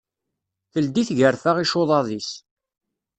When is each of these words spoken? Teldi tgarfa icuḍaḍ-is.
Teldi 0.71 1.01
tgarfa 1.07 1.51
icuḍaḍ-is. 1.63 2.29